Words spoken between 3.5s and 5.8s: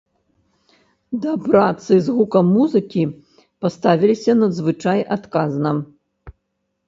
паставіліся надзвычай адказна.